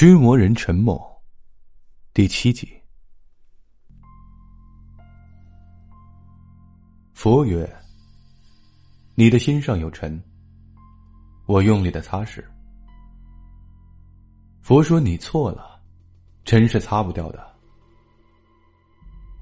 [0.00, 1.20] 驱魔人陈某，
[2.14, 2.72] 第七集。
[7.14, 7.68] 佛曰
[9.18, 10.22] ：“你的心上有尘。”
[11.46, 12.44] 我用力的擦拭。
[14.60, 15.82] 佛说：“你错了，
[16.44, 17.44] 尘是擦不掉的。”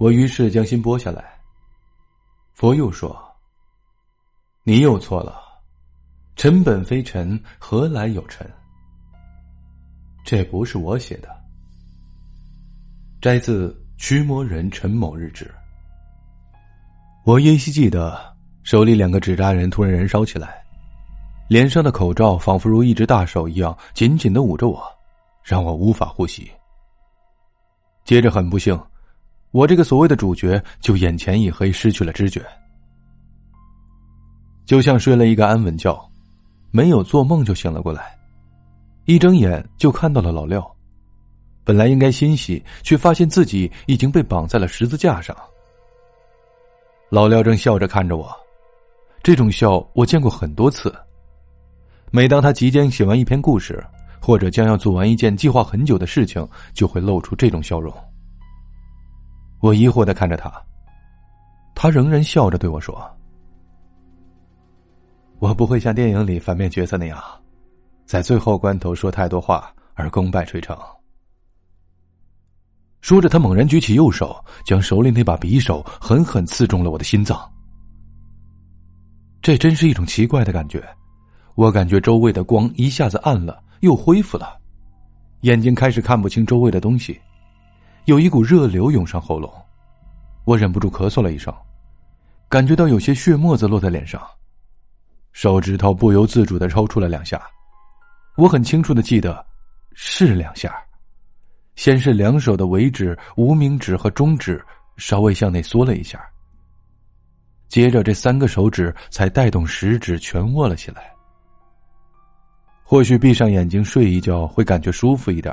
[0.00, 1.38] 我于是将心剥下来。
[2.54, 3.14] 佛又说
[4.64, 5.38] ：“你又错了，
[6.34, 8.50] 尘本非尘，何来有尘？”
[10.27, 11.29] 这不是我写的，
[13.20, 15.48] 摘自驱魔人陈某日志。
[17.24, 18.18] 我依稀记得，
[18.65, 20.65] 手里两个纸扎人突然燃烧起来，
[21.46, 24.82] 脸上的口罩仿佛如一只大手一样紧紧的捂着我，
[25.45, 26.51] 让我无法呼吸。
[28.04, 28.77] 接着很不幸，
[29.52, 32.45] 我这个所谓的主角就眼前一黑，失去了知觉，
[34.65, 35.96] 就像睡了一个安稳觉，
[36.73, 38.16] 没有做梦就醒了过来。
[39.06, 40.69] 一睁眼就看到了老廖，
[41.62, 45.35] 本来应该欣喜，却发现自己已经被绑在了十字架上。
[47.09, 48.29] 老廖正笑着看着我，
[49.23, 50.93] 这种笑我见过很多次。
[52.10, 53.84] 每当他即将写完一篇故事，
[54.21, 57.95] 或者将要做完一件计划很久的事情，就会露出这种笑容。
[59.60, 60.52] 我疑惑的看着他，
[61.77, 63.01] 他仍然笑着对我说
[65.38, 67.16] ：“我不会像电影里反面角色那样。”
[68.06, 70.76] 在最后关头说太多话而功败垂成。
[73.00, 77.38] 说着，他猛然举起右手，将手里那把匕首狠狠刺中了我的心脏。
[79.43, 80.82] 这真是一种奇怪的感觉，
[81.54, 84.56] 我感觉周围的光一下子暗了，又恢复了，
[85.43, 87.21] 眼睛开始看不清周围的东西，
[88.06, 89.53] 有一股热流涌上喉咙，
[90.44, 91.54] 我忍不住咳嗽了一声，
[92.49, 94.21] 感觉到有些血沫子落在脸上，
[95.32, 97.41] 手指头不由自主的抽搐了两下。
[98.37, 99.44] 我很清楚的记得，
[99.94, 100.76] 是两下，
[101.75, 104.65] 先是两手的尾指、无名指和中指
[104.98, 106.22] 稍微向内缩了一下，
[107.69, 111.11] 接着这三个手指才带动食指全握了起来。
[112.84, 115.53] 或许闭上眼睛睡一觉会感觉舒服一点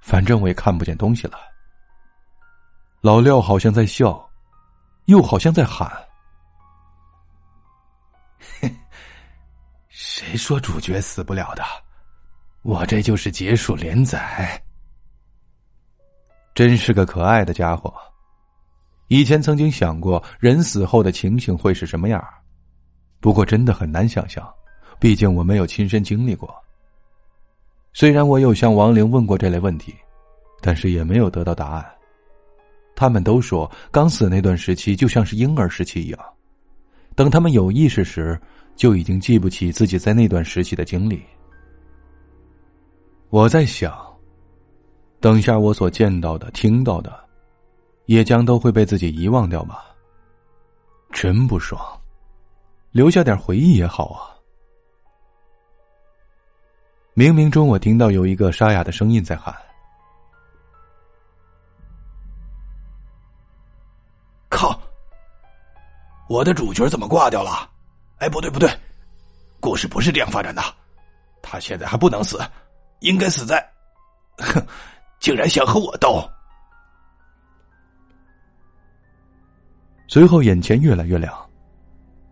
[0.00, 1.38] 反正我也看不见东西了。
[3.02, 4.28] 老廖好像在笑，
[5.04, 5.88] 又好像在喊。
[8.60, 8.74] 嘿
[10.18, 11.62] 谁说主角死不了的？
[12.62, 14.58] 我这就是结束连载。
[16.54, 17.92] 真是个可爱的家伙。
[19.08, 22.26] 以前曾经想过人死后的情形会是什么样，
[23.20, 24.50] 不过真的很难想象，
[24.98, 26.50] 毕竟我没有亲身经历过。
[27.92, 29.94] 虽然我有向亡灵问过这类问题，
[30.62, 31.86] 但是也没有得到答案。
[32.94, 36.18] 他们都说刚死那段时期就像是婴儿时期一样，
[37.16, 38.40] 等他们有意识时。
[38.76, 41.22] 就已经记不起自己在那段时期的经历。
[43.30, 43.96] 我在想，
[45.18, 47.10] 等下我所见到的、听到的，
[48.04, 49.82] 也将都会被自己遗忘掉吧。
[51.10, 51.80] 真不爽，
[52.90, 54.36] 留下点回忆也好啊。
[57.14, 59.54] 冥冥中，我听到有一个沙哑的声音在喊
[66.28, 67.70] ：“我的主角怎么挂掉了？”
[68.18, 68.70] 哎，不对不对，
[69.60, 70.62] 故事不是这样发展的。
[71.42, 72.40] 他现在还不能死，
[73.00, 73.62] 应该死在……
[74.38, 74.66] 哼，
[75.20, 76.26] 竟然想和我斗！
[80.08, 81.34] 随后眼前越来越亮，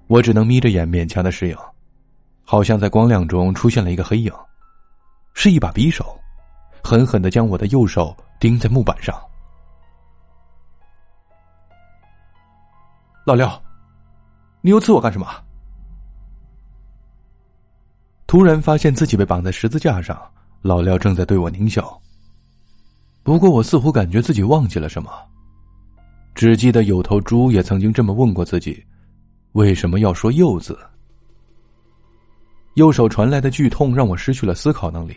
[0.06, 1.56] 我只能眯着眼勉强的适应，
[2.44, 4.32] 好像在光亮中出现了一个黑影，
[5.34, 6.18] 是一把匕首，
[6.82, 9.14] 狠狠的将我的右手钉在木板上。
[13.26, 13.62] 老廖，
[14.64, 15.26] 你又刺我干什么？
[18.26, 20.18] 突然发现自己被绑在十字架上，
[20.62, 22.00] 老廖正在对我狞笑。
[23.22, 25.12] 不过我似乎感觉自己忘记了什么，
[26.34, 28.82] 只记得有头猪也曾经这么问过自己：
[29.52, 30.78] 为什么要说“右”字？
[32.76, 35.14] 右手传来的剧痛让我失去了思考能力。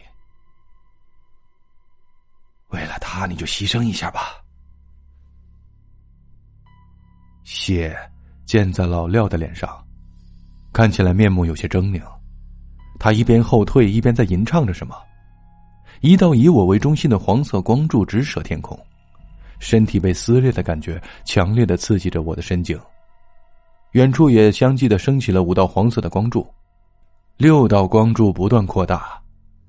[2.71, 4.43] 为了他，你就牺牲一下吧。
[7.45, 7.97] 血
[8.47, 9.69] 溅在老廖的脸上，
[10.71, 12.01] 看起来面目有些狰狞。
[12.97, 14.95] 他一边后退，一边在吟唱着什么。
[15.99, 18.79] 一道以我为中心的黄色光柱直射天空，
[19.59, 22.79] 身体被撕裂的感觉强烈的刺激着我的神经。
[23.91, 26.47] 远处也相继的升起了五道黄色的光柱，
[27.35, 29.21] 六道光柱不断扩大，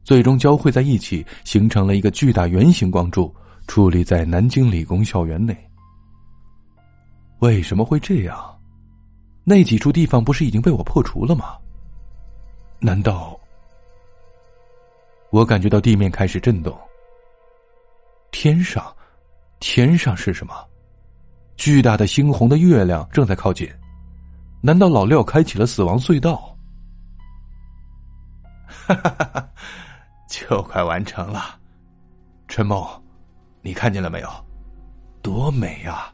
[0.05, 3.35] 最终交汇在一起，形成了一个巨大圆形光柱，
[3.67, 5.57] 矗立在南京理工校园内。
[7.41, 8.58] 为什么会这样？
[9.49, 11.57] 那几处地方不是已经被我破除了吗？
[12.81, 13.35] 难道
[15.31, 16.79] 我感觉到地面开始震动。
[18.31, 18.95] 天上，
[19.59, 20.53] 天上是什么？
[21.57, 23.67] 巨大的猩红的月亮正在靠近。
[24.61, 26.55] 难道老廖开启了死亡隧道？
[28.69, 29.51] 哈哈哈哈
[30.29, 31.59] 就快完成了。
[32.49, 32.87] 陈梦，
[33.63, 34.29] 你看见了没有？
[35.23, 36.13] 多美啊！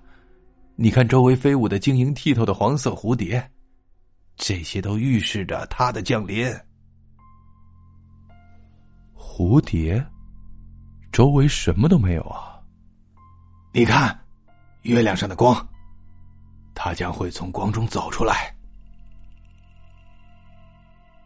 [0.76, 3.48] 你看周围飞舞的晶莹剔透的黄色蝴蝶，
[4.36, 6.52] 这些都预示着他的降临。
[9.16, 10.04] 蝴蝶，
[11.12, 12.60] 周围什么都没有啊！
[13.72, 14.18] 你看，
[14.82, 15.56] 月亮上的光，
[16.74, 18.52] 他将会从光中走出来。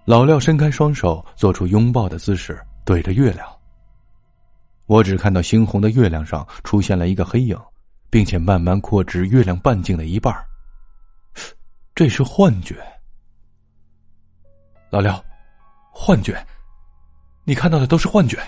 [0.05, 3.49] 老廖伸开双手，做出拥抱的姿势，对着月亮。
[4.85, 7.59] 我只看到猩红的月亮上出现了一个黑影，
[8.11, 10.35] 并且慢慢扩至月亮半径的一半。
[11.95, 12.77] 这是幻觉，
[14.91, 15.23] 老廖，
[15.93, 16.47] 幻觉，
[17.45, 18.39] 你看到的都是幻觉。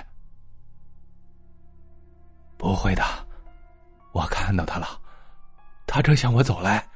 [2.56, 3.02] 不会的，
[4.12, 4.86] 我看到他了，
[5.86, 6.86] 他正向我走来。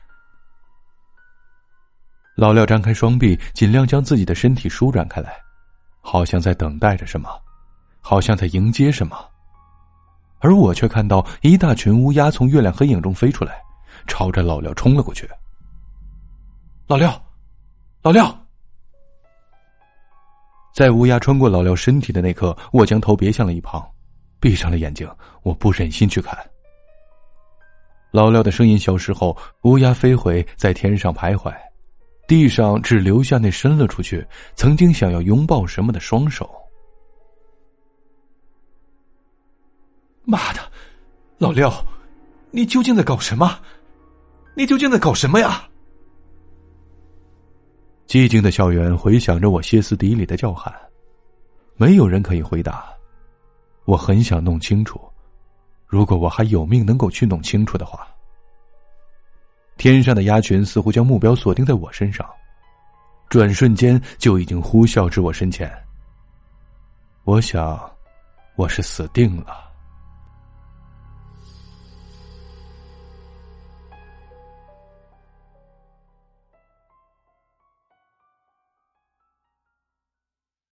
[2.36, 5.40] 老廖张开双臂，尽量将自己的身体舒展开来，
[6.00, 7.28] 好像在等待着什么，
[8.00, 9.33] 好像在迎接什么。
[10.44, 13.54] 而我却看到一大群乌鸦从月亮黑影中飞出来，
[14.06, 15.26] 朝着老廖冲了过去。
[16.86, 17.18] 老廖，
[18.02, 18.46] 老廖！
[20.74, 23.82] 在乌鸦穿过老廖身体的那刻，我将头别向了一旁，
[24.38, 25.08] 闭上了眼睛。
[25.44, 26.38] 我不忍心去看。
[28.10, 31.50] 老廖的声音消失后，乌鸦飞回，在天上徘徊，
[32.28, 34.22] 地上只留下那伸了出去、
[34.56, 36.54] 曾经想要拥抱什么的双手。
[40.24, 40.60] 妈的，
[41.38, 41.72] 老廖，
[42.50, 43.58] 你究竟在搞什么？
[44.54, 45.68] 你究竟在搞什么呀？
[48.06, 50.72] 寂静的校园回响着我歇斯底里的叫喊，
[51.76, 52.86] 没有人可以回答。
[53.84, 55.00] 我很想弄清楚，
[55.86, 58.06] 如果我还有命能够去弄清楚的话。
[59.76, 62.26] 天上的鸭群似乎将目标锁定在我身上，
[63.28, 65.70] 转瞬间就已经呼啸至我身前。
[67.24, 67.78] 我想，
[68.54, 69.63] 我是死定了。